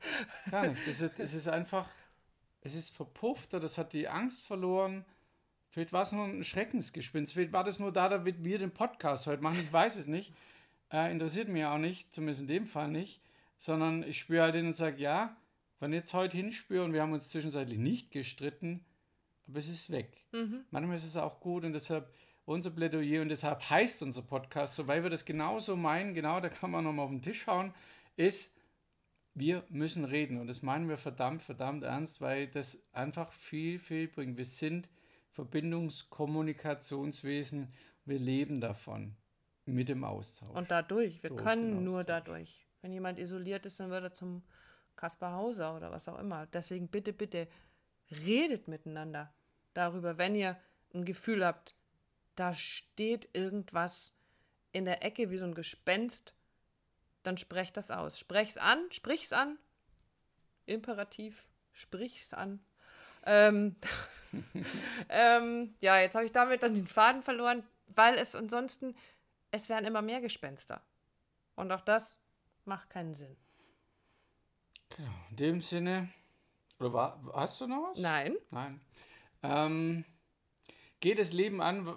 Gar 0.51 0.69
nicht. 0.69 0.87
Es 0.87 1.01
ist, 1.01 1.19
es 1.19 1.35
ist 1.35 1.49
einfach, 1.49 1.89
es 2.61 2.75
ist 2.75 2.91
verpufft 2.91 3.55
oder 3.55 3.65
es 3.65 3.79
hat 3.79 3.93
die 3.93 4.09
Angst 4.09 4.47
verloren. 4.47 5.05
Vielleicht 5.71 5.93
war 5.93 6.03
es 6.03 6.13
nur 6.13 6.25
ein 6.25 6.45
Schreckensgespinst. 6.45 7.33
Vielleicht 7.33 7.53
war 7.53 7.65
das 7.65 7.79
nur 7.79 7.93
da, 7.93 8.09
damit 8.09 8.45
wir 8.45 8.59
den 8.59 8.71
Podcast 8.71 9.27
heute 9.27 9.43
machen. 9.43 9.61
Ich 9.61 9.73
weiß 9.73 9.97
es 9.97 10.07
nicht. 10.07 10.33
Äh, 10.93 11.11
interessiert 11.11 11.49
mich 11.49 11.65
auch 11.65 11.79
nicht, 11.79 12.15
zumindest 12.15 12.43
in 12.43 12.49
dem 12.49 12.67
Fall 12.67 12.89
nicht. 12.89 13.21
Sondern 13.59 14.03
ich 14.03 14.19
spüre 14.19 14.43
halt 14.43 14.55
hin 14.55 14.67
und 14.67 14.73
sage, 14.75 15.01
ja, 15.01 15.37
wenn 15.81 15.93
ich 15.93 15.99
jetzt 15.99 16.15
heute 16.15 16.37
hinspüre 16.37 16.85
und 16.85 16.93
wir 16.93 17.03
haben 17.03 17.13
uns 17.13 17.29
zwischenzeitlich 17.29 17.79
nicht 17.79 18.11
gestritten, 18.11 18.85
aber 19.49 19.59
es 19.59 19.69
ist 19.69 19.91
weg. 19.91 20.25
Manchmal 20.71 20.97
ist 20.97 21.07
es 21.07 21.17
auch 21.17 21.41
gut 21.41 21.65
und 21.65 21.73
deshalb 21.73 22.09
unser 22.47 22.71
Plädoyer 22.71 23.23
und 23.23 23.31
deshalb 23.31 23.71
heißt 23.71 24.03
unser 24.03 24.21
Podcast 24.23 24.75
so, 24.75 24.87
weil 24.87 25.03
wir 25.03 25.09
das 25.11 25.25
genauso 25.25 25.77
meinen, 25.77 26.15
genau, 26.15 26.39
da 26.41 26.49
kann 26.49 26.71
man 26.71 26.85
nochmal 26.85 27.07
auf 27.07 27.11
den 27.11 27.23
Tisch 27.23 27.45
hauen, 27.47 27.75
ist, 28.17 28.53
wir 29.35 29.65
müssen 29.69 30.05
reden 30.05 30.41
und 30.41 30.47
das 30.47 30.63
meinen 30.63 30.89
wir 30.89 30.97
verdammt, 30.99 31.43
verdammt 31.43 31.83
ernst, 31.83 32.21
weil 32.21 32.47
das 32.49 32.79
einfach 32.93 33.33
viel, 33.33 33.79
viel 33.79 34.09
bringt. 34.09 34.37
Wir 34.37 34.45
sind 34.45 34.91
Verbindungskommunikationswesen, 35.33 37.73
wir 38.05 38.19
leben 38.19 38.61
davon 38.61 39.17
mit 39.65 39.89
dem 39.89 40.05
Austausch. 40.05 40.51
Und 40.51 40.71
dadurch, 40.71 41.23
wir 41.23 41.31
Durch 41.31 41.43
können 41.43 41.83
nur 41.83 42.05
dadurch. 42.05 42.67
Wenn 42.83 42.93
jemand 42.93 43.19
isoliert 43.19 43.65
ist, 43.67 43.81
dann 43.81 43.91
wird 43.91 44.05
er 44.05 44.13
zum 44.13 44.43
Kaspar 44.95 45.35
Hauser 45.35 45.77
oder 45.77 45.91
was 45.91 46.07
auch 46.09 46.19
immer. 46.19 46.47
Deswegen 46.47 46.89
bitte, 46.89 47.13
bitte 47.13 47.49
redet 48.25 48.69
miteinander 48.69 49.33
darüber, 49.75 50.19
wenn 50.19 50.35
ihr 50.35 50.57
ein 50.93 51.05
Gefühl 51.05 51.45
habt, 51.45 51.75
da 52.37 52.55
steht 52.55 53.29
irgendwas 53.33 54.13
in 54.73 54.85
der 54.85 55.05
Ecke 55.05 55.31
wie 55.31 55.39
so 55.39 55.45
ein 55.45 55.55
Gespenst, 55.55 56.35
dann 57.23 57.39
sprecht 57.39 57.77
das 57.77 57.91
aus. 57.91 58.19
Sprech's 58.19 58.57
an, 58.57 58.79
sprich's 58.91 59.33
an. 59.33 59.59
Imperativ, 60.67 61.47
sprich's 61.73 62.33
an. 62.33 62.61
Ähm, 63.25 63.77
ähm, 65.09 65.75
ja, 65.81 66.01
jetzt 66.01 66.15
habe 66.15 66.27
ich 66.27 66.33
damit 66.33 66.63
dann 66.63 66.75
den 66.75 66.87
Faden 66.87 67.23
verloren, 67.23 67.63
weil 67.87 68.17
es 68.19 68.35
ansonsten, 68.35 68.95
es 69.51 69.69
werden 69.69 69.87
immer 69.87 70.03
mehr 70.03 70.21
Gespenster. 70.21 70.83
Und 71.55 71.71
auch 71.73 71.81
das 71.81 72.19
macht 72.65 72.91
keinen 72.91 73.15
Sinn. 73.15 73.37
Genau, 74.97 75.15
in 75.31 75.37
dem 75.37 75.61
Sinne, 75.61 76.09
oder 76.85 76.93
war, 76.93 77.21
hast 77.33 77.61
du 77.61 77.67
noch 77.67 77.91
was? 77.91 77.99
Nein. 77.99 78.37
Nein. 78.51 78.81
Ähm, 79.43 80.05
geh 81.01 81.15
das 81.15 81.33
Leben 81.33 81.63
an, 81.63 81.97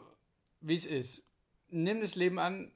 wie 0.61 0.75
es 0.75 0.85
ist. 0.85 1.23
Nimm 1.69 1.99
das 2.01 2.15
Leben 2.15 2.39
an, 2.39 2.71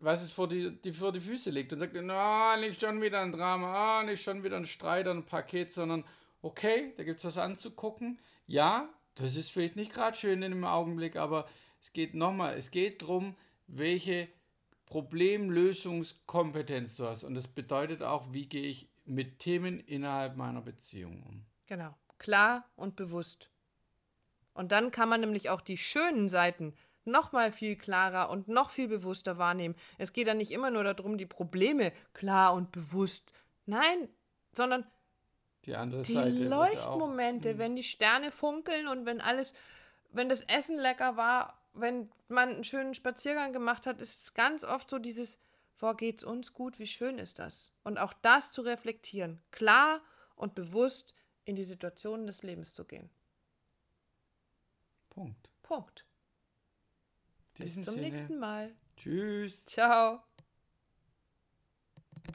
was 0.00 0.22
es 0.22 0.32
vor 0.32 0.48
die, 0.48 0.80
die, 0.80 0.92
vor 0.92 1.12
die 1.12 1.20
Füße 1.20 1.50
liegt. 1.50 1.72
Und 1.72 1.78
sag 1.80 1.92
dir, 1.92 2.02
na, 2.02 2.56
nicht 2.56 2.80
schon 2.80 3.02
wieder 3.02 3.20
ein 3.20 3.32
Drama, 3.32 3.98
ah, 3.98 4.02
nicht 4.02 4.22
schon 4.22 4.42
wieder 4.42 4.56
ein 4.56 4.64
Streit 4.64 5.06
ein 5.06 5.26
Paket, 5.26 5.70
sondern 5.70 6.04
okay, 6.40 6.94
da 6.96 7.04
gibt 7.04 7.18
es 7.18 7.24
was 7.24 7.36
anzugucken. 7.36 8.18
Ja, 8.46 8.88
das 9.14 9.36
ist 9.36 9.50
vielleicht 9.50 9.76
nicht 9.76 9.92
gerade 9.92 10.16
schön 10.16 10.42
in 10.42 10.52
dem 10.52 10.64
Augenblick, 10.64 11.16
aber 11.16 11.46
es 11.80 11.92
geht 11.92 12.14
nochmal, 12.14 12.56
es 12.56 12.70
geht 12.70 13.02
darum, 13.02 13.36
welche 13.66 14.28
Problemlösungskompetenz 14.86 16.96
du 16.96 17.04
hast. 17.04 17.24
Und 17.24 17.34
das 17.34 17.48
bedeutet 17.48 18.02
auch, 18.02 18.32
wie 18.32 18.46
gehe 18.46 18.68
ich 18.68 18.88
mit 19.08 19.38
Themen 19.38 19.80
innerhalb 19.80 20.36
meiner 20.36 20.60
Beziehung 20.60 21.22
um. 21.22 21.44
Genau. 21.66 21.94
Klar 22.18 22.64
und 22.76 22.96
bewusst. 22.96 23.50
Und 24.54 24.72
dann 24.72 24.90
kann 24.90 25.08
man 25.08 25.20
nämlich 25.20 25.50
auch 25.50 25.60
die 25.60 25.76
schönen 25.78 26.28
Seiten 26.28 26.74
noch 27.04 27.32
mal 27.32 27.52
viel 27.52 27.76
klarer 27.76 28.28
und 28.28 28.48
noch 28.48 28.70
viel 28.70 28.88
bewusster 28.88 29.38
wahrnehmen. 29.38 29.74
Es 29.98 30.12
geht 30.12 30.26
dann 30.28 30.38
nicht 30.38 30.50
immer 30.50 30.70
nur 30.70 30.84
darum, 30.84 31.16
die 31.16 31.26
Probleme 31.26 31.92
klar 32.12 32.52
und 32.54 32.70
bewusst. 32.72 33.32
Nein, 33.66 34.08
sondern 34.52 34.84
Die 35.64 35.74
andere 35.74 36.02
die 36.02 36.12
Seite. 36.12 36.36
auch- 36.46 36.50
Leuchtmomente, 36.68 37.56
wenn 37.58 37.76
die 37.76 37.82
Sterne 37.82 38.30
funkeln 38.30 38.88
und 38.88 39.06
wenn 39.06 39.20
alles, 39.20 39.54
wenn 40.10 40.28
das 40.28 40.42
Essen 40.42 40.76
lecker 40.78 41.16
war, 41.16 41.62
wenn 41.72 42.10
man 42.28 42.48
einen 42.50 42.64
schönen 42.64 42.94
Spaziergang 42.94 43.52
gemacht 43.52 43.86
hat, 43.86 44.00
ist 44.00 44.22
es 44.24 44.34
ganz 44.34 44.64
oft 44.64 44.90
so 44.90 44.98
dieses, 44.98 45.38
vor 45.78 45.96
geht's 45.96 46.24
uns 46.24 46.52
gut, 46.52 46.80
wie 46.80 46.88
schön 46.88 47.18
ist 47.18 47.38
das? 47.38 47.72
Und 47.84 47.98
auch 47.98 48.12
das 48.12 48.50
zu 48.50 48.62
reflektieren, 48.62 49.40
klar 49.52 50.02
und 50.34 50.56
bewusst 50.56 51.14
in 51.44 51.54
die 51.54 51.64
Situationen 51.64 52.26
des 52.26 52.42
Lebens 52.42 52.74
zu 52.74 52.84
gehen. 52.84 53.08
Punkt. 55.08 55.48
Punkt. 55.62 56.04
Bis 57.58 57.74
zum 57.74 57.94
Sinne, 57.94 58.00
nächsten 58.00 58.38
Mal. 58.38 58.74
Tschüss. 58.96 59.64
Ciao. 59.66 60.27